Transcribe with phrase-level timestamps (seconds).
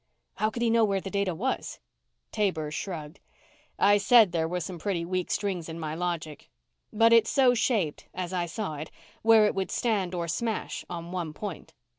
[0.37, 1.77] "How could he know where the data was?"
[2.31, 3.19] Taber shrugged.
[3.77, 6.49] "I said there were some pretty weak strings in my logic.
[6.91, 8.89] But it so shaped, as I saw it,
[9.21, 11.75] where it would stand or smash on one point.